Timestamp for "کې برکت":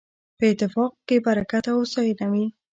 1.07-1.63